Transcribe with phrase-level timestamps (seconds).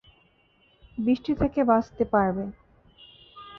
[0.97, 2.43] বৃষ্টি থেকে বাঁচতে পারবে।